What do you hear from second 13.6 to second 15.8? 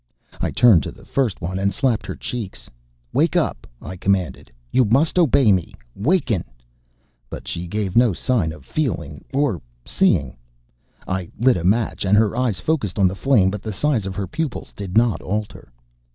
the size of her pupils did not alter....